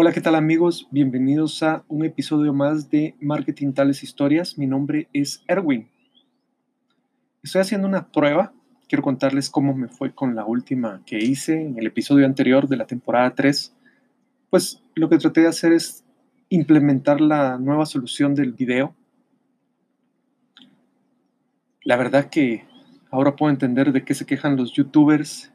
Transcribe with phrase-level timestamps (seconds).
[0.00, 0.86] Hola, ¿qué tal amigos?
[0.92, 4.56] Bienvenidos a un episodio más de Marketing Tales Historias.
[4.56, 5.88] Mi nombre es Erwin.
[7.42, 8.52] Estoy haciendo una prueba.
[8.88, 12.76] Quiero contarles cómo me fue con la última que hice en el episodio anterior de
[12.76, 13.74] la temporada 3.
[14.50, 16.04] Pues lo que traté de hacer es
[16.48, 18.94] implementar la nueva solución del video.
[21.82, 22.66] La verdad que
[23.10, 25.52] ahora puedo entender de qué se quejan los youtubers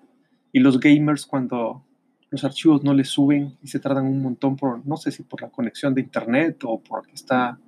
[0.51, 1.85] y los gamers cuando
[2.33, 5.43] los archivos no les suben y se tardan un montón por, no sé si por
[5.43, 7.59] la conexión de internet o porque está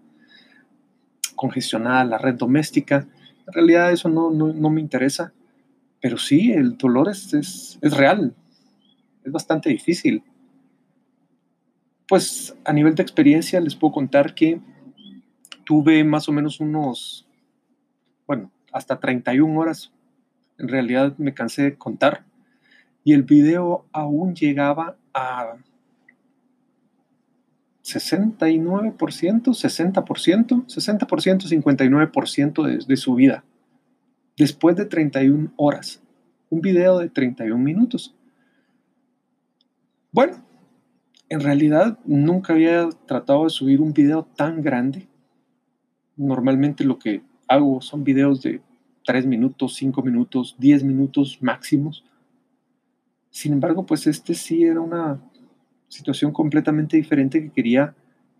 [1.36, 3.08] congestionada la red doméstica.
[3.46, 4.32] En realidad eso no,
[4.72, 5.32] me interesa,
[6.02, 8.34] pero sí, el dolor es, es, es real,
[9.24, 10.24] es bastante difícil.
[12.08, 14.60] Pues a nivel de experiencia les puedo contar que
[15.64, 17.28] tuve más o menos unos,
[18.26, 19.92] bueno, hasta 31 horas.
[20.58, 22.26] En realidad me cansé de contar
[23.06, 25.58] y el video aún llegaba a
[27.84, 33.46] 69%, 60%, 60%, 59% de, de su vida.
[34.36, 36.02] Después de 31 horas.
[36.50, 38.16] Un video de 31 minutos.
[40.12, 40.44] Bueno,
[41.30, 45.08] en realidad nunca había tratado de subir un video tan grande.
[46.18, 48.62] Normalmente lo que hago son videos de
[49.06, 52.04] 3 minutos, 5 minutos, 10 minutos máximos.
[53.36, 55.20] Sin embargo, pues este sí era una
[55.90, 57.94] situación completamente diferente que quería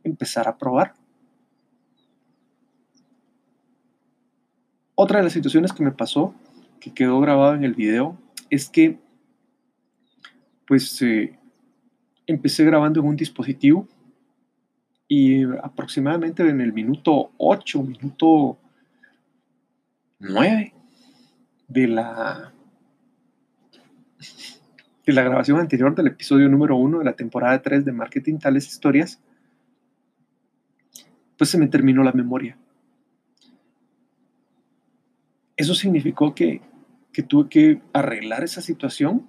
[0.06, 0.94] empezar a probar.
[4.96, 6.34] Otra de las situaciones que me pasó,
[6.80, 8.18] que quedó grabado en el video,
[8.50, 8.98] es que
[10.66, 11.38] pues eh,
[12.26, 13.90] empecé grabando en un dispositivo
[15.10, 18.58] y aproximadamente en el minuto 8, minuto
[20.20, 20.74] 9
[21.68, 22.54] de la
[25.06, 28.68] de la grabación anterior del episodio número uno de la temporada 3 de Marketing Tales
[28.68, 29.22] Historias,
[31.38, 32.58] pues se me terminó la memoria.
[35.58, 36.62] Eso significó que,
[37.28, 39.28] tuve que arreglar esa situación,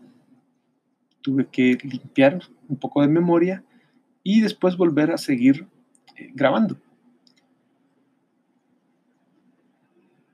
[1.21, 3.63] tuve que limpiar un poco de memoria
[4.23, 5.67] y después volver a seguir
[6.17, 6.79] eh, grabando.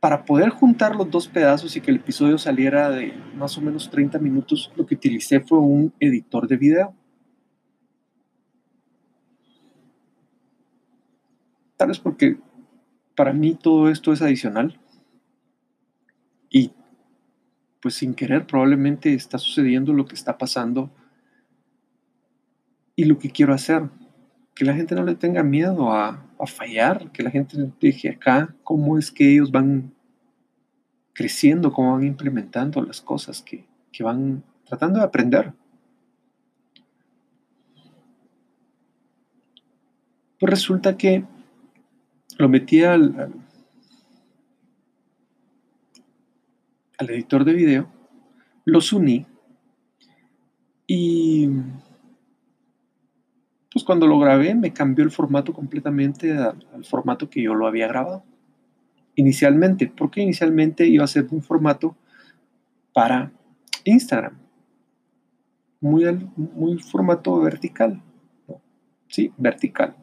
[0.03, 3.89] Para poder juntar los dos pedazos y que el episodio saliera de más o menos
[3.89, 6.93] 30 minutos, lo que utilicé fue un editor de video.
[11.77, 12.37] Tal vez porque
[13.15, 14.77] para mí todo esto es adicional
[16.51, 16.73] y
[17.81, 20.91] pues sin querer probablemente está sucediendo lo que está pasando
[22.97, 23.89] y lo que quiero hacer.
[24.55, 28.55] Que la gente no le tenga miedo a, a fallar, que la gente deje acá
[28.65, 29.93] cómo es que ellos van
[31.13, 33.67] creciendo, cómo van implementando las cosas que,
[34.01, 35.53] van tratando de aprender.
[40.39, 41.25] Pues resulta que
[42.39, 43.33] lo metí al,
[46.99, 47.93] al editor de video,
[48.65, 49.27] los uní
[50.87, 51.49] y
[53.83, 57.89] pues cuando lo grabé me cambió el formato completamente al, formato que yo lo había
[57.89, 58.23] grabado
[59.17, 61.97] inicialmente, porque inicialmente iba a ser un formato
[62.93, 63.33] para
[63.83, 64.39] Instagram,
[65.81, 66.05] muy,
[66.37, 68.01] muy formato vertical,
[69.09, 69.97] sí, vertical.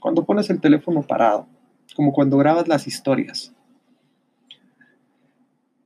[0.00, 1.46] Cuando pones el teléfono parado,
[1.94, 3.54] como cuando grabas las historias.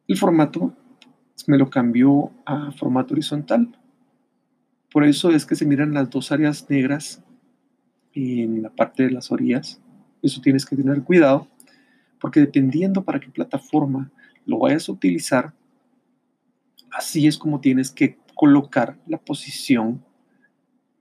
[0.08, 0.72] El formato
[1.46, 3.76] me lo cambió a formato horizontal,
[4.90, 7.22] por eso es que se miran las dos áreas negras
[8.16, 9.80] en la parte de las orillas.
[10.22, 11.48] Eso tienes que tener cuidado,
[12.20, 14.10] porque dependiendo para qué plataforma
[14.44, 15.52] lo vayas a utilizar,
[16.90, 20.02] así es como tienes que colocar la posición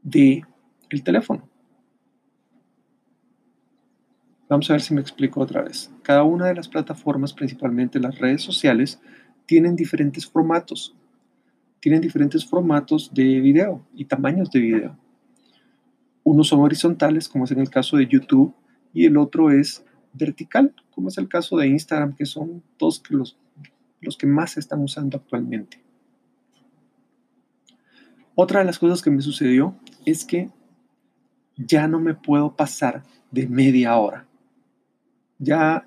[0.03, 0.43] de
[0.89, 1.47] el teléfono.
[4.47, 5.91] Vamos a ver si me explico otra vez.
[6.03, 9.01] Cada una de las plataformas, principalmente las redes sociales,
[9.47, 10.95] tienen diferentes formatos
[11.85, 14.97] tienen diferentes formatos de video y tamaños de video.
[16.25, 18.51] Unos son horizontales, como es en el caso de YouTube,
[18.93, 23.37] y el otro es vertical, como es el caso de Instagram, que son dos los,
[24.01, 25.83] los que más están usando actualmente.
[28.33, 30.49] Otra de las cosas que me sucedió es que
[31.57, 34.27] ya no me puedo pasar de media hora.
[35.37, 35.85] Ya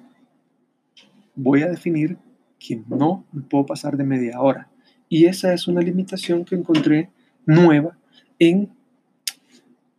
[1.34, 2.16] voy a definir
[2.60, 4.70] que no me puedo pasar de media hora.
[5.08, 7.10] Y esa es una limitación que encontré
[7.44, 7.98] nueva
[8.38, 8.77] en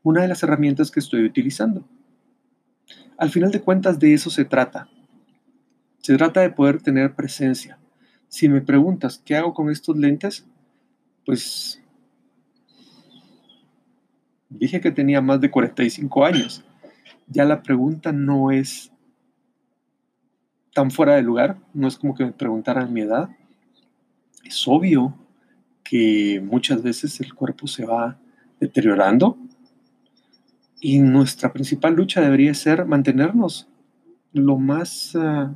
[0.04, 1.88] una de las herramientas que estoy utilizando.
[3.18, 4.90] Al final de cuentas de eso se trata.
[6.00, 7.78] Se trata de poder tener presencia.
[8.28, 10.46] Si me preguntas qué hago con estos lentes,
[11.26, 11.82] pues
[14.50, 16.66] Dije que tenía más de 45 años.
[17.28, 18.92] Ya la pregunta no es
[20.74, 23.30] tan fuera de lugar, no es como que me preguntaran mi edad.
[24.44, 25.14] Es obvio
[25.84, 28.20] que muchas veces el cuerpo se va
[28.60, 29.38] deteriorando
[30.80, 33.68] y nuestra principal lucha debería ser mantenernos
[34.32, 35.54] lo más, uh,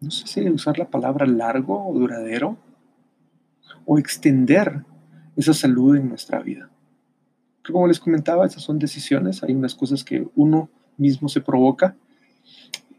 [0.00, 2.58] no sé si usar la palabra largo o duradero,
[3.84, 4.84] o extender
[5.36, 6.70] esa salud en nuestra vida.
[7.72, 11.96] como les comentaba, esas son decisiones, hay unas cosas que uno mismo se provoca,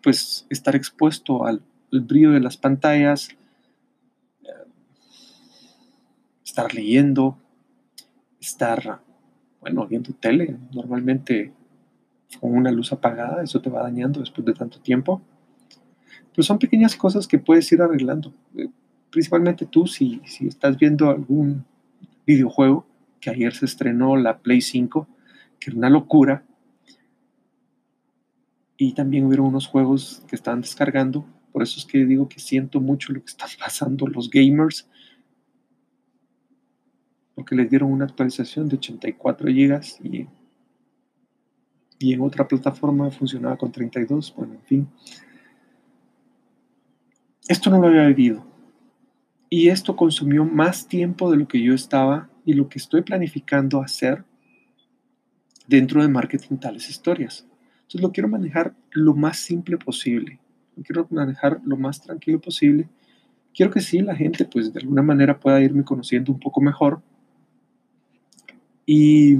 [0.04, 3.30] pues estar expuesto al, brillo de las pantallas,
[4.44, 4.68] eh,
[6.44, 7.38] estar leyendo,
[8.48, 9.02] estar,
[9.62, 11.54] bueno, viendo tele, normalmente
[12.40, 15.22] con una luz apagada, eso te va dañando después de tanto tiempo.
[16.32, 18.34] Pero son pequeñas cosas que puedes ir arreglando.
[18.56, 18.70] Eh,
[19.10, 21.66] principalmente tú, si, si estás viendo algún
[22.26, 22.86] videojuego,
[23.20, 25.08] que ayer se estrenó la Play 5,
[25.60, 26.44] que era una locura,
[28.78, 31.26] y también hubieron unos juegos que estaban descargando.
[31.52, 34.88] Por eso es que digo que siento mucho lo que están pasando los gamers.
[37.38, 40.28] Porque les dieron una actualización de 84 GB y,
[42.00, 44.34] y en otra plataforma funcionaba con 32.
[44.36, 44.88] Bueno, en fin.
[47.48, 48.44] Esto no lo había vivido.
[49.52, 53.84] Y esto consumió más tiempo de lo que yo estaba y lo que estoy planificando
[53.84, 54.26] hacer
[55.68, 57.46] dentro de marketing tales historias.
[57.76, 60.40] Entonces lo quiero manejar lo más simple posible.
[60.76, 62.90] Lo quiero manejar lo más tranquilo posible.
[63.54, 67.04] Quiero que sí, la gente pues de alguna manera pueda irme conociendo un poco mejor
[68.88, 69.38] y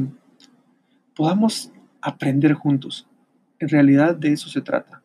[1.16, 3.08] podamos aprender juntos.
[3.58, 5.02] En realidad de eso se trata.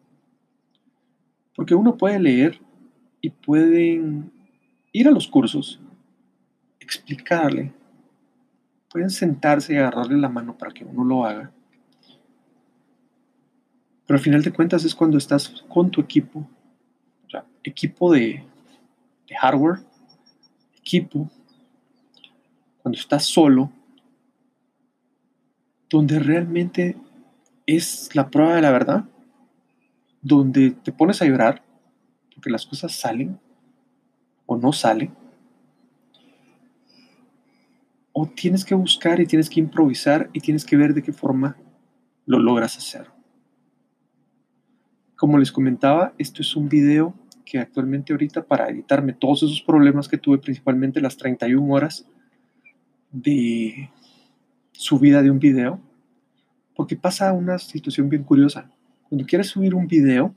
[1.56, 2.60] Porque uno puede leer
[3.22, 4.30] y pueden
[4.92, 5.80] ir a los cursos,
[6.78, 7.72] explicarle,
[8.90, 11.50] pueden sentarse y agarrarle la mano para que uno lo haga
[14.12, 16.46] pero al final de cuentas es cuando estás con tu equipo,
[17.26, 18.44] o sea, equipo de,
[19.26, 19.80] de hardware,
[20.76, 21.30] equipo,
[22.82, 23.72] cuando estás solo,
[25.92, 26.96] donde realmente
[27.66, 29.04] es la prueba de la verdad,
[30.22, 31.62] donde te pones a llorar
[32.34, 33.38] porque las cosas salen
[34.46, 35.14] o no salen,
[38.12, 41.56] o tienes que buscar y tienes que improvisar y tienes que ver de qué forma
[42.24, 43.06] lo logras hacer.
[45.16, 50.08] Como les comentaba, esto es un video que actualmente ahorita para editarme todos esos problemas
[50.08, 52.06] que tuve, principalmente las 31 horas
[53.10, 53.90] de
[54.72, 55.80] subida de un video,
[56.74, 58.70] porque pasa una situación bien curiosa.
[59.08, 60.34] Cuando quieres subir un video,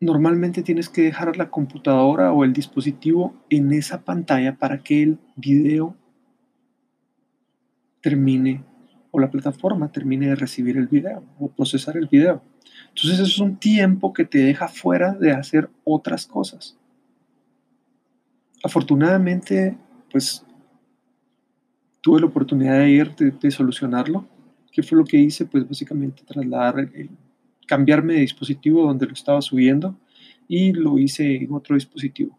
[0.00, 5.18] normalmente tienes que dejar la computadora o el dispositivo en esa pantalla para que el
[5.36, 5.94] video
[8.00, 8.64] termine
[9.10, 12.42] o la plataforma termine de recibir el video o procesar el video.
[12.88, 16.79] Entonces eso es un tiempo que te deja fuera de hacer otras cosas.
[18.62, 19.76] Afortunadamente,
[20.10, 20.44] pues
[22.00, 24.26] tuve la oportunidad de ir, de, solucionarlo.
[24.70, 25.46] ¿Qué fue lo que hice?
[25.46, 26.88] Pues básicamente trasladar,
[27.66, 29.96] cambiarme de dispositivo donde lo estaba subiendo
[30.48, 32.36] y lo hice en otro dispositivo.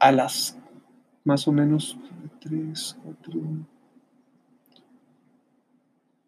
[0.00, 0.56] A las
[1.24, 1.98] más o menos
[2.40, 3.40] 3, 4,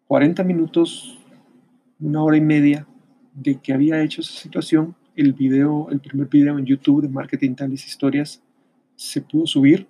[0.07, 1.17] 40 minutos,
[1.99, 2.85] una hora y media
[3.33, 7.55] de que había hecho esa situación, el video, el primer video en YouTube de Marketing
[7.55, 8.41] Tales Historias
[8.95, 9.87] se pudo subir.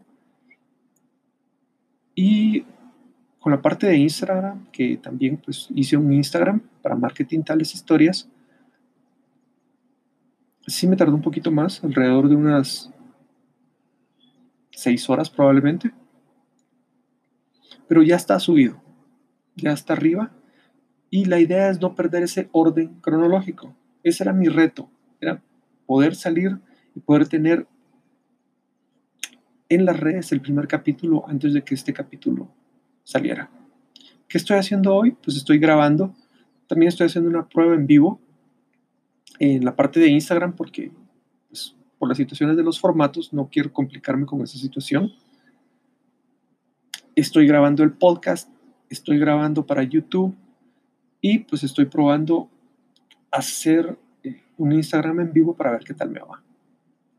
[2.15, 2.65] Y
[3.39, 8.29] con la parte de Instagram, que también pues hice un Instagram para Marketing Tales Historias,
[10.67, 12.91] sí me tardó un poquito más, alrededor de unas
[14.71, 15.91] seis horas probablemente.
[17.87, 18.81] Pero ya está subido,
[19.55, 20.31] ya está arriba.
[21.09, 23.75] Y la idea es no perder ese orden cronológico.
[24.01, 24.89] Ese era mi reto,
[25.21, 25.41] era
[25.85, 26.59] poder salir
[26.95, 27.67] y poder tener
[29.69, 32.51] en las redes el primer capítulo antes de que este capítulo
[33.03, 33.49] saliera.
[34.27, 35.11] ¿Qué estoy haciendo hoy?
[35.11, 36.13] Pues estoy grabando.
[36.67, 38.19] También estoy haciendo una prueba en vivo
[39.39, 40.91] en la parte de Instagram porque
[41.49, 45.11] pues, por las situaciones de los formatos, no quiero complicarme con esa situación.
[47.15, 48.49] Estoy grabando el podcast,
[48.89, 50.35] estoy grabando para YouTube
[51.21, 52.49] y pues estoy probando
[53.31, 53.97] hacer
[54.61, 56.43] un Instagram en vivo para ver qué tal me va.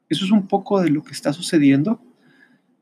[0.08, 2.00] Eso es un poco de lo que está sucediendo.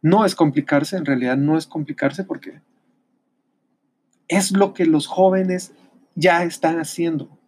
[0.03, 2.61] No es complicarse, en realidad no es complicarse porque
[4.29, 5.73] es lo que los jóvenes
[6.15, 7.39] ya están haciendo.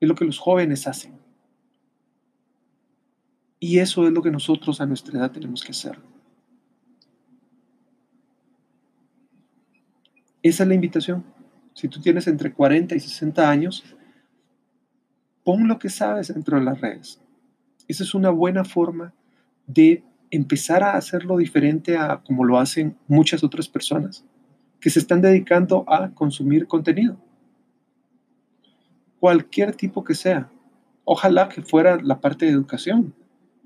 [0.00, 1.18] Es lo que los jóvenes hacen.
[3.60, 5.98] Y eso es lo que nosotros a nuestra edad tenemos que hacer.
[10.42, 11.24] Esa es la invitación.
[11.74, 13.84] Si tú tienes entre 40 y 60 años,
[15.48, 17.22] pon lo que sabes dentro de las redes.
[17.88, 19.14] Esa es una buena forma
[19.66, 24.26] de empezar a hacerlo diferente a como lo hacen muchas otras personas
[24.78, 27.16] que se están dedicando a consumir contenido.
[29.20, 30.50] Cualquier tipo que sea.
[31.04, 33.14] Ojalá que fuera la parte de educación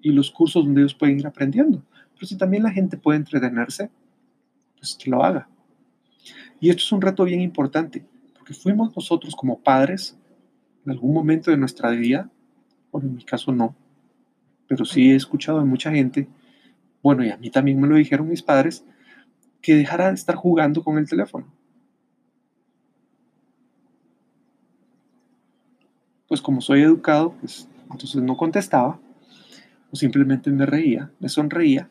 [0.00, 1.82] y los cursos donde ellos pueden ir aprendiendo.
[2.14, 3.90] Pero si también la gente puede entretenerse,
[4.78, 5.48] pues que lo haga.
[6.60, 8.06] Y esto es un reto bien importante,
[8.38, 10.16] porque fuimos nosotros como padres
[10.84, 12.30] en algún momento de nuestra vida,
[12.90, 13.74] bueno, en mi caso no,
[14.66, 16.28] pero sí he escuchado de mucha gente,
[17.02, 18.84] bueno, y a mí también me lo dijeron mis padres,
[19.60, 21.46] que dejara de estar jugando con el teléfono.
[26.26, 28.98] Pues como soy educado, pues entonces no contestaba,
[29.90, 31.88] o simplemente me reía, me sonreía.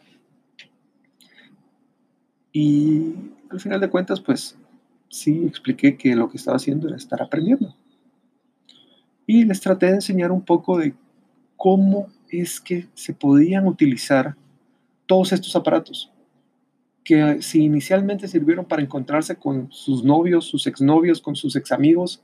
[2.52, 3.14] Y
[3.50, 4.58] al final de cuentas, pues
[5.10, 7.76] sí expliqué que lo que estaba haciendo era estar aprendiendo.
[9.32, 10.94] Y les traté de enseñar un poco de
[11.56, 14.36] cómo es que se podían utilizar
[15.06, 16.12] todos estos aparatos
[17.06, 22.22] que si inicialmente sirvieron para encontrarse con sus novios, sus exnovios, con sus examigos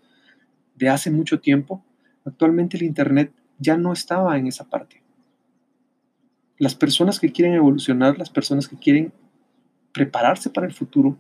[0.76, 1.82] de hace mucho tiempo,
[2.26, 5.02] actualmente el Internet ya no estaba en esa parte.
[6.58, 9.14] Las personas que quieren evolucionar, las personas que quieren
[9.94, 11.18] prepararse para el futuro,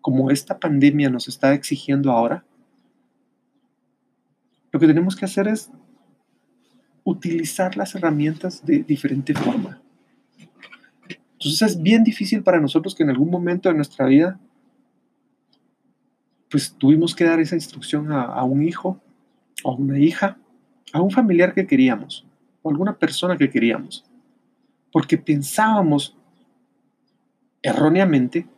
[0.00, 2.44] como esta pandemia nos está exigiendo ahora,
[4.74, 5.70] lo que tenemos que hacer es
[7.04, 9.80] utilizar las herramientas de diferente forma.
[11.34, 14.40] Entonces es bien difícil para nosotros que en algún momento de nuestra vida,
[16.50, 19.00] pues tuvimos que dar esa instrucción a, un hijo,
[19.62, 20.38] a una hija,
[20.92, 22.26] a un familiar que queríamos,
[22.62, 24.04] o alguna persona que queríamos,
[24.90, 26.16] porque pensábamos
[27.62, 28.48] erróneamente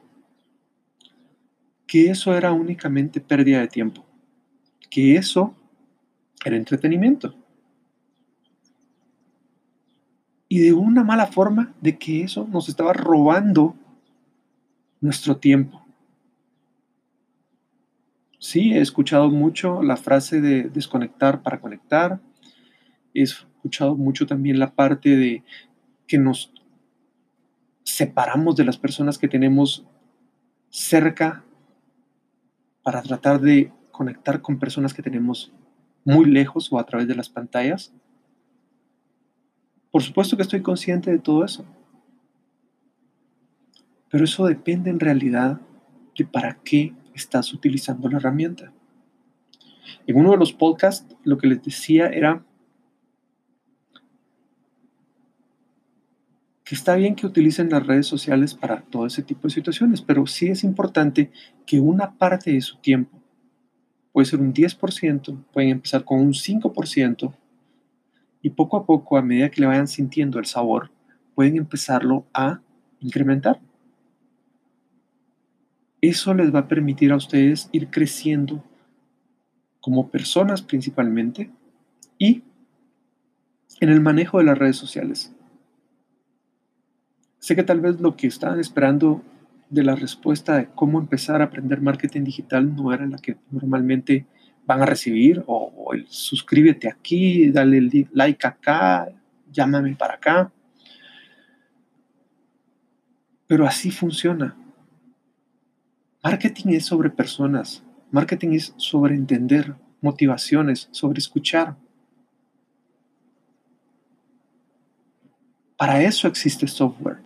[1.86, 4.02] que eso era únicamente pérdida de tiempo,
[4.88, 5.54] que eso
[6.48, 7.34] era entretenimiento.
[10.48, 13.74] y de una mala forma de que eso nos estaba robando
[15.00, 15.84] nuestro tiempo.
[18.38, 22.20] Sí, he escuchado mucho la frase de desconectar para conectar.
[23.12, 25.42] He escuchado mucho también la parte de
[26.06, 26.52] que nos
[27.82, 29.84] separamos de las personas que tenemos
[30.70, 31.44] cerca
[32.82, 35.52] para tratar de conectar con personas que tenemos
[36.06, 37.92] muy lejos o a través de las pantallas.
[39.90, 41.66] Por supuesto que estoy consciente de todo eso.
[44.08, 45.60] Pero eso depende en realidad
[46.16, 48.72] de para qué estás utilizando la herramienta.
[50.06, 52.44] En uno de los podcasts lo que les decía era
[56.62, 60.26] que está bien que utilicen las redes sociales para todo ese tipo de situaciones, pero
[60.26, 61.32] sí es importante
[61.66, 63.20] que una parte de su tiempo,
[64.16, 67.34] puede ser un 10%, pueden empezar con un 5%,
[68.40, 70.90] y poco a poco, a medida que le vayan sintiendo el sabor,
[71.34, 72.62] pueden empezarlo a
[73.00, 73.60] incrementar.
[76.00, 78.64] Eso les va a permitir a ustedes ir creciendo
[79.82, 81.50] como personas principalmente
[82.16, 82.42] y
[83.80, 85.30] en el manejo de las redes sociales.
[87.38, 89.20] Sé que tal vez lo que estaban esperando
[89.68, 94.26] de la respuesta de cómo empezar a aprender marketing digital no era la que normalmente
[94.66, 99.08] van a recibir o, el suscríbete aquí, dale el like acá,
[99.50, 100.52] llámame para acá.
[103.46, 104.56] Pero así funciona.
[106.22, 111.76] Marketing es sobre personas, marketing es sobre entender motivaciones, sobre escuchar.
[115.76, 117.18] Para eso existe software,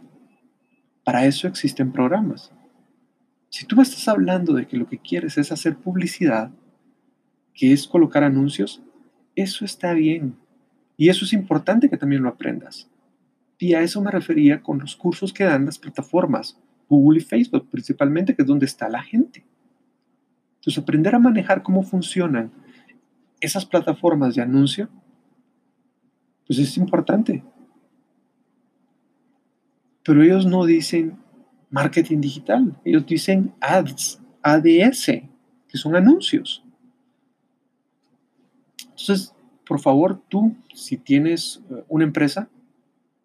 [1.10, 2.52] para eso existen programas.
[3.48, 6.52] Si tú me estás hablando de que lo que quieres es hacer publicidad,
[7.52, 8.80] que es colocar anuncios,
[9.34, 10.36] eso está bien.
[10.96, 12.88] Y eso es importante que también lo aprendas.
[13.58, 17.66] Y a eso me refería con los cursos que dan las plataformas, Google y Facebook
[17.68, 19.44] principalmente, que es donde está la gente.
[20.60, 22.52] Entonces, aprender a manejar cómo funcionan
[23.40, 24.88] esas plataformas de anuncio,
[26.46, 27.42] pues es importante.
[30.04, 31.18] Pero ellos no dicen
[31.70, 35.06] marketing digital, ellos dicen ads, ADS,
[35.68, 36.64] que son anuncios.
[38.80, 39.34] Entonces,
[39.66, 42.48] por favor, tú, si tienes eh, una empresa,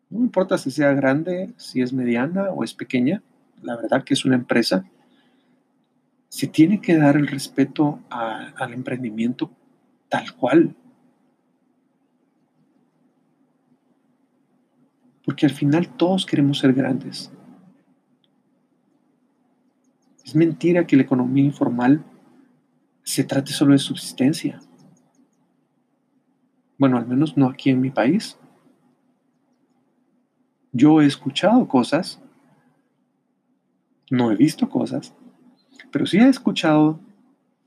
[0.10, 3.24] no importa si sea grande, si es mediana o es pequeña,
[3.63, 4.86] la verdad que es una empresa,
[6.29, 9.50] se tiene que dar el respeto al emprendimiento
[10.10, 10.75] tal cual.
[15.25, 17.32] Porque al final todos queremos ser grandes.
[20.24, 22.03] Es mentira que la economía informal
[23.03, 24.60] se trate solo de subsistencia.
[26.77, 28.38] Bueno, al menos no aquí en mi país.
[30.72, 32.22] Yo he escuchado cosas,
[34.10, 35.13] no he visto cosas,
[35.91, 37.00] pero sí he escuchado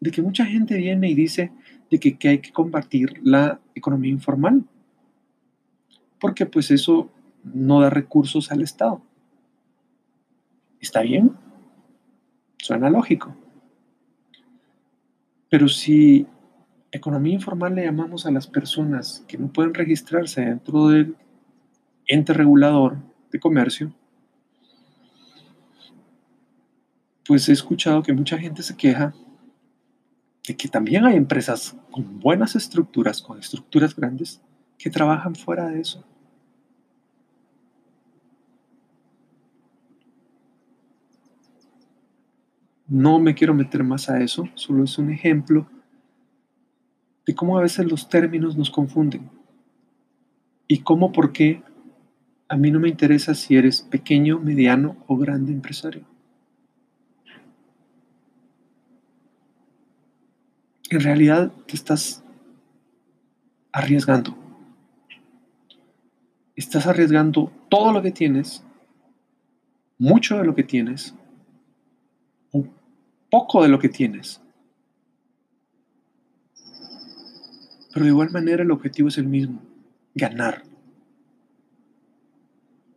[0.00, 1.50] de que mucha gente viene y dice
[1.90, 4.64] de que, que hay que combatir la economía informal,
[6.20, 7.10] porque pues eso
[7.44, 9.02] no da recursos al Estado.
[10.80, 11.36] ¿Está bien?
[12.58, 13.34] Suena lógico.
[15.48, 16.26] Pero si
[16.92, 21.16] economía informal le llamamos a las personas que no pueden registrarse dentro del
[22.06, 22.98] ente regulador
[23.30, 23.92] de comercio,
[27.26, 29.14] pues he escuchado que mucha gente se queja
[30.46, 34.40] de que también hay empresas con buenas estructuras, con estructuras grandes,
[34.78, 36.04] que trabajan fuera de eso.
[42.88, 45.68] No me quiero meter más a eso, solo es un ejemplo
[47.26, 49.28] de cómo a veces los términos nos confunden
[50.66, 51.62] y cómo, por qué
[52.48, 56.06] a mí no me interesa si eres pequeño, mediano o grande empresario.
[60.90, 62.24] En realidad te estás
[63.72, 64.34] arriesgando.
[66.56, 68.64] Estás arriesgando todo lo que tienes,
[69.98, 71.14] mucho de lo que tienes,
[73.30, 74.40] poco de lo que tienes.
[77.92, 79.62] Pero de igual manera el objetivo es el mismo,
[80.14, 80.62] ganar.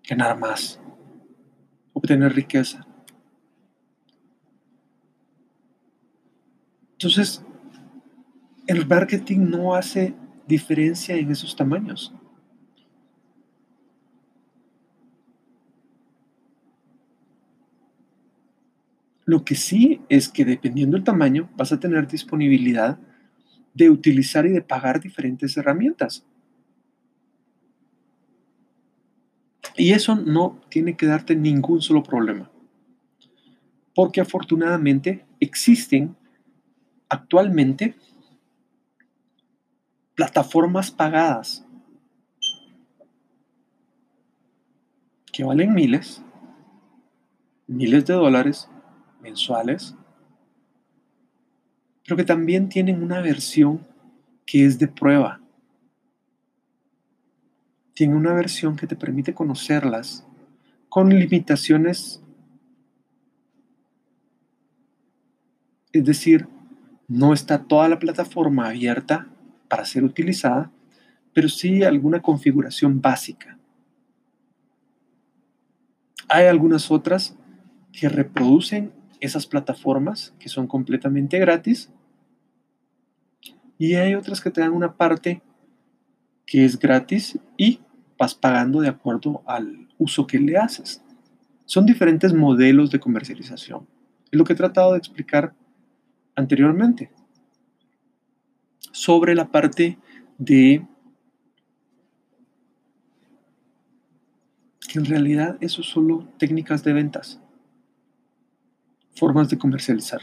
[0.07, 0.79] Ganar más.
[1.93, 2.85] Obtener riqueza.
[6.94, 7.44] Entonces,
[8.67, 10.13] el marketing no hace
[10.48, 12.13] diferencia en esos tamaños.
[19.31, 23.00] Lo que sí es que dependiendo del tamaño vas a tener disponibilidad
[23.74, 26.25] de utilizar y de pagar diferentes herramientas.
[29.77, 32.51] Y eso no tiene que darte ningún solo problema.
[33.96, 36.17] Porque afortunadamente existen
[37.07, 37.96] actualmente
[40.13, 41.65] plataformas pagadas
[45.31, 46.22] que valen miles,
[47.67, 48.67] miles de dólares
[49.22, 49.96] mensuales,
[52.03, 53.88] pero que también tienen una versión
[54.46, 55.40] que es de prueba.
[57.94, 60.25] Tiene una versión que te permite conocerlas
[60.90, 62.22] con limitaciones,
[65.94, 66.48] es decir,
[67.07, 69.27] no está toda la plataforma abierta
[69.68, 70.72] para ser utilizada,
[71.34, 73.57] pero sí alguna configuración básica.
[76.27, 77.38] Hay algunas otras
[77.92, 81.90] que reproducen esas plataformas que son completamente gratis.
[83.77, 85.42] Y hay otras que te dan una parte
[86.46, 87.79] que es gratis y
[88.18, 91.01] vas pagando de acuerdo al uso que le haces.
[91.66, 93.88] Son diferentes modelos de comercialización.
[94.31, 95.53] Es lo que he tratado de explicar
[96.36, 97.12] anteriormente.
[98.92, 99.98] Sobre la parte
[100.38, 100.86] de
[104.92, 107.40] que en realidad eso son solo técnicas de ventas
[109.15, 110.21] formas de comercializar.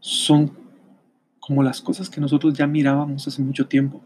[0.00, 0.50] Son
[1.38, 4.02] como las cosas que nosotros ya mirábamos hace mucho tiempo.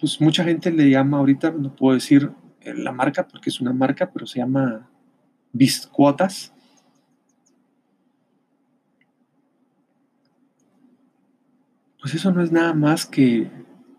[0.00, 3.72] Pues mucha gente le llama ahorita, no puedo decir eh, la marca porque es una
[3.72, 4.88] marca, pero se llama
[5.52, 6.52] Biscuotas.
[12.00, 13.50] Pues eso no es nada más que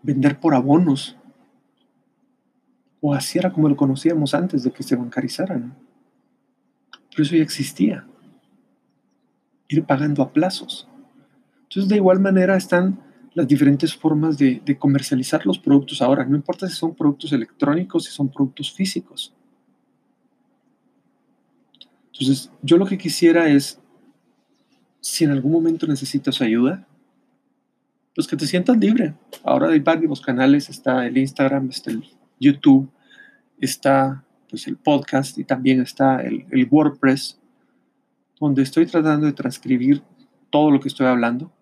[0.02, 1.17] vender por abonos
[3.00, 5.76] o así era como lo conocíamos antes de que se bancarizaran.
[7.10, 8.06] Pero eso ya existía.
[9.68, 10.88] Ir pagando a plazos.
[11.64, 13.00] Entonces, de igual manera están
[13.34, 16.24] las diferentes formas de, comercializar los productos ahora.
[16.24, 19.32] No importa si son productos electrónicos, si son productos físicos.
[22.12, 23.80] Entonces, yo lo que quisiera es,
[25.00, 26.86] si en algún momento necesitas ayuda,
[28.14, 29.14] pues que te sientas libre.
[29.44, 32.04] Ahora hay varios canales, está el Instagram, está el
[32.40, 32.90] YouTube,
[33.60, 37.38] está pues, el podcast y también está el, el WordPress,
[38.40, 40.02] donde estoy tratando de transcribir
[40.50, 41.52] todo lo que estoy hablando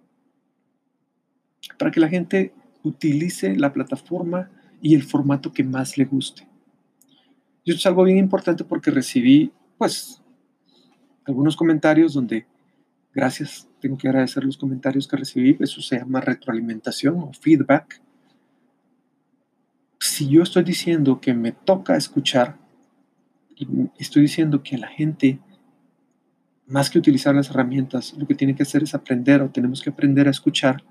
[1.79, 6.47] para que la gente utilice la plataforma y el formato que más le guste.
[7.65, 10.23] Y esto es algo bien importante porque recibí, pues,
[11.25, 12.47] algunos comentarios donde,
[13.13, 18.01] gracias, tengo que agradecer los comentarios que recibí, eso se llama retroalimentación o feedback,
[20.07, 22.57] si yo estoy diciendo que me toca escuchar,
[23.99, 25.41] estoy diciendo que la gente,
[26.67, 29.91] más que utilizar las herramientas, lo que tiene que hacer es aprender o tenemos que
[29.91, 30.83] aprender a escuchar,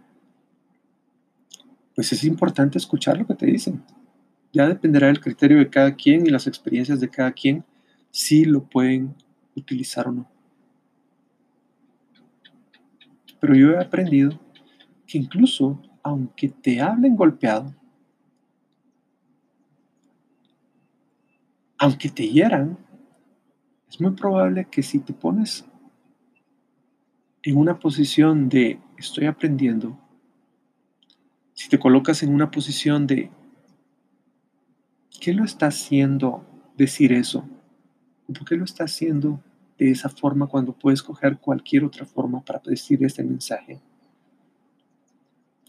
[1.95, 3.83] pues es importante escuchar lo que te dicen.
[4.51, 7.63] Ya dependerá del criterio de cada quien y las experiencias de cada quien
[8.11, 9.15] si lo pueden
[9.55, 10.29] utilizar o no.
[13.39, 14.39] Pero yo he aprendido
[15.07, 17.73] que incluso aunque te hablen golpeado,
[21.85, 22.79] aunque te hieran,
[23.87, 25.65] es muy probable que si te pones
[27.43, 29.95] en una posición de estoy aprendiendo,
[31.53, 33.29] si te colocas en una posición de
[35.21, 36.43] ¿qué lo está haciendo
[36.75, 37.47] decir eso?
[38.25, 39.39] ¿Por qué lo está haciendo
[39.77, 43.79] de esa forma cuando puedes coger cualquier otra forma para decir este mensaje?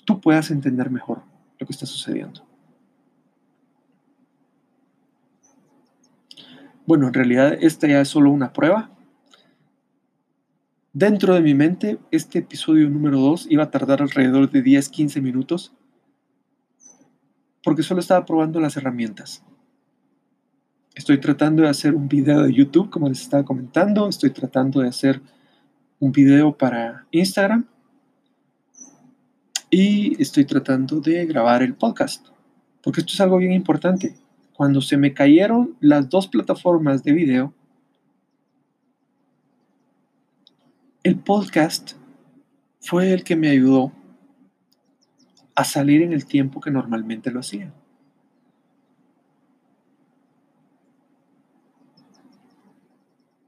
[0.06, 1.24] Tú puedas entender mejor
[1.58, 2.55] lo que está sucediendo.
[6.86, 8.90] Bueno, en realidad esta ya es solo una prueba.
[10.92, 15.74] Dentro de mi mente, este episodio número 2 iba a tardar alrededor de 10-15 minutos
[17.64, 19.42] porque solo estaba probando las herramientas.
[20.94, 24.08] Estoy tratando de hacer un video de YouTube, como les estaba comentando.
[24.08, 25.20] Estoy tratando de hacer
[25.98, 27.66] un video para Instagram.
[29.68, 32.28] Y estoy tratando de grabar el podcast.
[32.80, 34.14] Porque esto es algo bien importante
[34.56, 37.52] cuando se me cayeron las dos plataformas de video,
[41.02, 41.92] el podcast
[42.80, 43.92] fue el que me ayudó
[45.54, 47.72] a salir en el tiempo que normalmente lo hacía.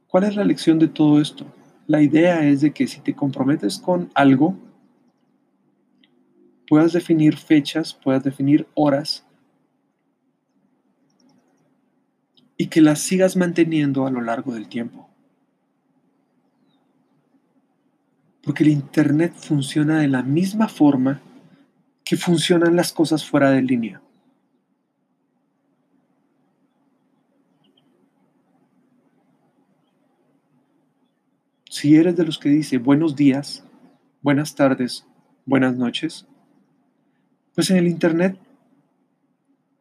[0.08, 1.46] ¿Cuál es la lección de todo esto?
[1.86, 4.58] La idea es de que si te comprometes con algo,
[6.68, 9.27] puedas definir fechas, puedas definir horas
[12.60, 15.08] y que las sigas manteniendo a lo largo del tiempo.
[18.42, 21.22] Porque el Internet funciona de la misma forma
[22.04, 24.02] que funcionan las cosas fuera de línea.
[31.70, 33.64] Si eres de los que dice buenos días,
[34.20, 35.06] buenas tardes,
[35.46, 36.26] buenas noches,
[37.54, 38.36] pues en el Internet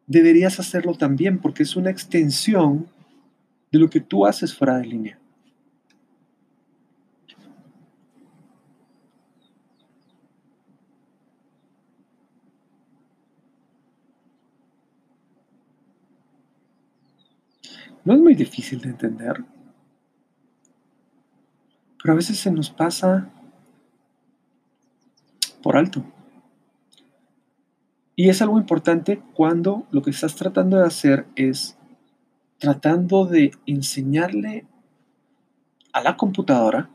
[0.08, 2.88] deberías hacerlo también porque es una extensión
[3.70, 5.18] de lo que tú haces fuera de línea.
[18.04, 19.44] No es muy difícil de entender,
[22.02, 23.30] pero a veces se nos pasa
[25.62, 26.02] por alto.
[28.18, 31.78] Y es algo importante cuando lo que estás tratando de hacer es
[32.58, 34.66] tratando de enseñarle
[35.92, 36.90] a la computadora.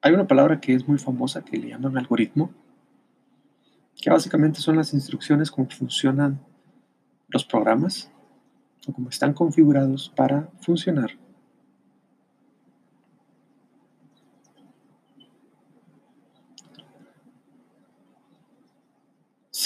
[0.00, 2.50] Hay una palabra que es muy famosa que le llaman algoritmo,
[4.00, 6.40] que básicamente son las instrucciones cómo funcionan
[7.28, 8.10] los programas
[8.88, 11.10] o cómo están configurados para funcionar.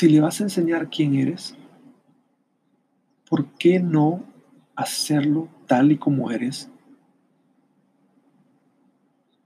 [0.01, 1.55] Si le vas a enseñar quién eres,
[3.29, 4.25] ¿por qué no
[4.75, 6.71] hacerlo tal y como eres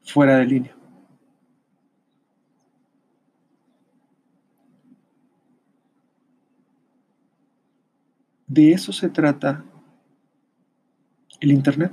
[0.04, 0.76] fuera de línea?
[8.46, 9.64] De eso se trata
[11.40, 11.92] el Internet.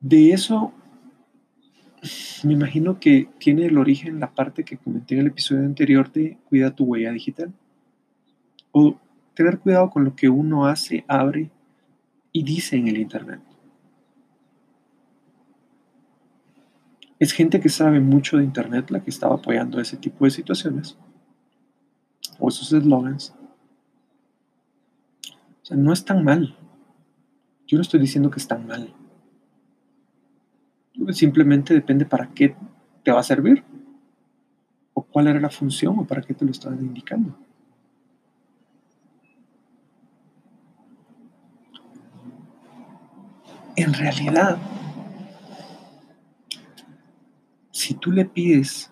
[0.00, 0.72] De eso
[2.44, 6.38] me imagino que tiene el origen la parte que comenté en el episodio anterior de
[6.48, 7.52] cuida tu huella digital.
[8.72, 8.98] O
[9.34, 11.50] tener cuidado con lo que uno hace, abre
[12.32, 13.40] y dice en el Internet.
[17.18, 20.98] Es gente que sabe mucho de Internet la que estaba apoyando ese tipo de situaciones
[22.38, 23.34] o esos eslogans.
[25.62, 26.56] O sea, no es tan mal.
[27.66, 28.94] Yo no estoy diciendo que es tan mal.
[31.12, 32.54] Simplemente depende para qué
[33.02, 33.62] te va a servir
[34.94, 37.36] o cuál era la función o para qué te lo estaban indicando.
[43.76, 44.56] En realidad,
[47.70, 48.90] si tú le pides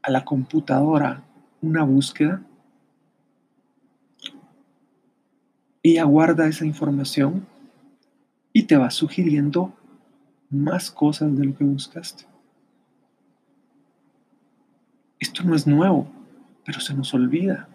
[0.00, 1.22] a la computadora
[1.60, 2.42] una búsqueda,
[5.82, 7.46] ella guarda esa información
[8.52, 9.74] y te va sugiriendo
[10.50, 12.26] más cosas de lo que buscaste.
[15.18, 16.10] Esto no es nuevo,
[16.64, 17.68] pero se nos olvida.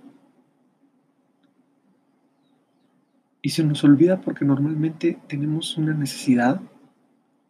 [3.41, 6.61] Y se nos olvida porque normalmente tenemos una necesidad,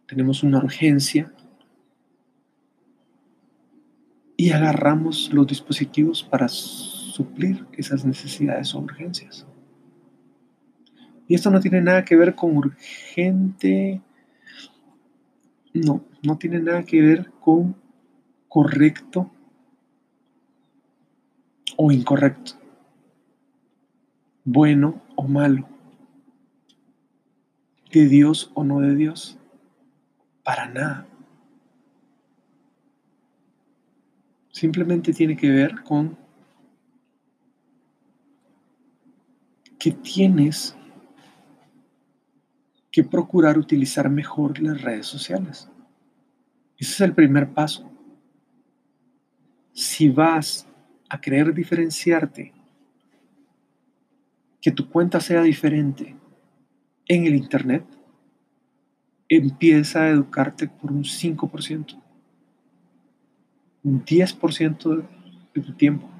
[0.07, 1.33] tenemos una urgencia
[4.37, 9.45] y agarramos los dispositivos para suplir esas necesidades o urgencias.
[11.27, 14.01] Y esto no tiene nada que ver con urgente,
[15.73, 17.75] no, no tiene nada que ver con
[18.47, 19.31] correcto
[21.77, 22.53] o incorrecto,
[24.43, 25.67] bueno o malo
[27.91, 29.37] de Dios o no de Dios.
[30.43, 31.07] Para nada.
[34.51, 36.17] Simplemente tiene que ver con
[39.79, 40.75] que tienes
[42.91, 45.69] que procurar utilizar mejor las redes sociales.
[46.77, 47.89] Ese es el primer paso.
[49.71, 50.67] Si vas
[51.09, 52.53] a querer diferenciarte,
[54.61, 56.15] que tu cuenta sea diferente,
[57.07, 57.85] en el Internet,
[59.27, 62.01] empieza a educarte por un 5%,
[63.83, 65.07] un 10%
[65.53, 66.10] de tu tiempo.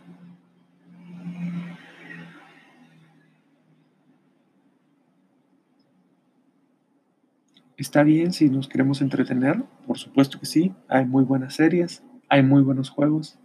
[7.82, 12.44] Está bien si nos queremos entretener, por supuesto que sí, hay muy buenas series, hay
[12.44, 13.40] muy buenos juegos,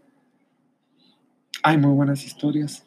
[1.63, 2.87] hay muy buenas historias,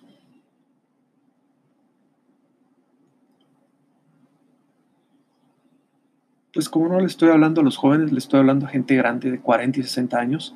[6.53, 9.31] pues como no le estoy hablando a los jóvenes, le estoy hablando a gente grande
[9.31, 10.55] de 40 y 60 años.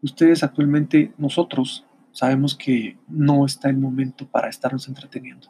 [0.00, 5.48] Ustedes actualmente, nosotros, sabemos que no está el momento para estarnos entreteniendo.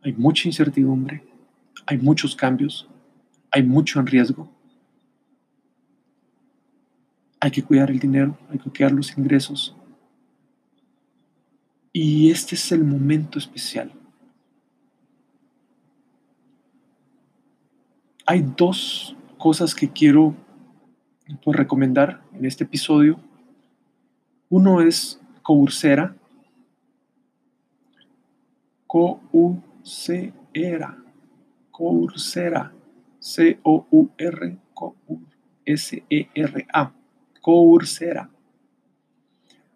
[0.00, 1.35] Hay mucha incertidumbre,
[1.84, 2.88] hay muchos cambios,
[3.50, 4.50] hay mucho en riesgo.
[7.40, 9.76] Hay que cuidar el dinero, hay que cuidar los ingresos.
[11.92, 13.92] Y este es el momento especial
[18.26, 20.34] hay dos cosas que quiero
[21.42, 23.18] pues, recomendar en este episodio.
[24.48, 26.16] Uno es Coursera.
[28.88, 29.46] Coursera.
[31.76, 32.72] Coursera.
[33.18, 34.58] C-O-U-R.
[35.66, 36.92] S-E-R-A.
[37.42, 38.30] Coursera.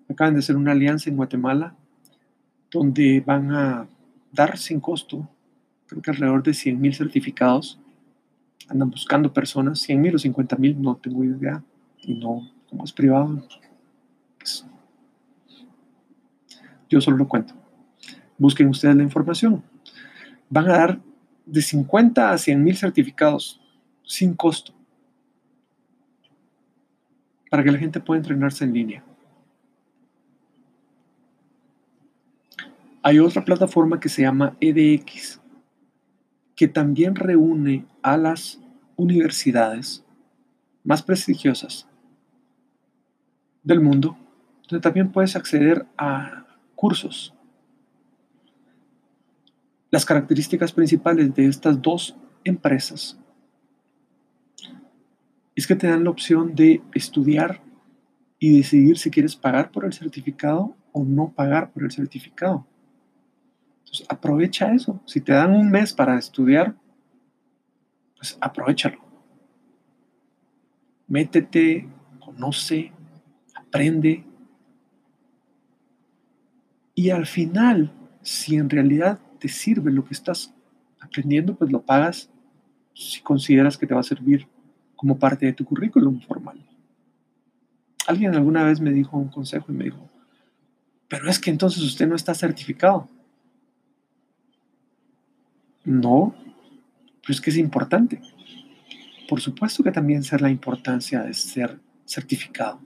[0.08, 1.76] Acaban de hacer una alianza en Guatemala
[2.70, 3.88] donde van a
[4.32, 5.28] dar sin costo,
[5.86, 7.78] creo que alrededor de 100 mil certificados
[8.68, 11.62] andan buscando personas, 100 mil o 50 mil, no tengo idea,
[12.02, 13.44] y no, como es privado,
[14.38, 14.64] pues,
[16.88, 17.54] yo solo lo cuento.
[18.38, 19.62] Busquen ustedes la información.
[20.48, 21.09] Van a dar
[21.50, 23.60] de 50 a 100 mil certificados
[24.04, 24.72] sin costo
[27.50, 29.04] para que la gente pueda entrenarse en línea.
[33.02, 35.40] Hay otra plataforma que se llama EDX,
[36.54, 38.60] que también reúne a las
[38.96, 40.04] universidades
[40.84, 41.88] más prestigiosas
[43.62, 44.16] del mundo,
[44.68, 47.34] donde también puedes acceder a cursos.
[49.90, 53.18] Las características principales de estas dos empresas
[55.54, 57.60] es que te dan la opción de estudiar
[58.38, 62.66] y decidir si quieres pagar por el certificado o no pagar por el certificado.
[63.80, 65.00] Entonces, aprovecha eso.
[65.04, 66.76] Si te dan un mes para estudiar,
[68.16, 68.98] pues aprovechalo.
[71.08, 71.88] Métete,
[72.24, 72.92] conoce,
[73.54, 74.24] aprende.
[76.94, 80.54] Y al final, si en realidad te sirve lo que estás
[81.00, 82.30] aprendiendo, pues lo pagas
[82.94, 84.46] si consideras que te va a servir
[84.94, 86.64] como parte de tu currículum formal.
[88.06, 90.08] Alguien alguna vez me dijo un consejo y me dijo,
[91.08, 93.08] pero es que entonces usted no está certificado.
[95.84, 96.34] No,
[97.22, 98.20] pero es que es importante.
[99.28, 102.80] Por supuesto que también ser la importancia de ser certificado.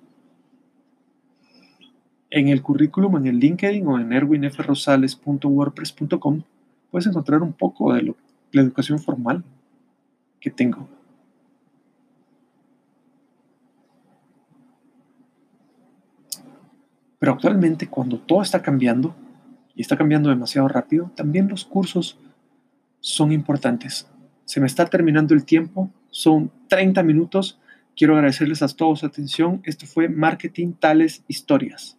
[2.36, 6.42] En el currículum, en el LinkedIn o en erwinfrosales.wordpress.com
[6.90, 8.16] puedes encontrar un poco de lo,
[8.50, 9.44] la educación formal
[10.40, 10.88] que tengo.
[17.20, 19.14] Pero actualmente cuando todo está cambiando,
[19.76, 22.18] y está cambiando demasiado rápido, también los cursos
[22.98, 24.10] son importantes.
[24.44, 27.60] Se me está terminando el tiempo, son 30 minutos.
[27.94, 29.60] Quiero agradecerles a todos su atención.
[29.62, 31.96] Esto fue Marketing Tales Historias.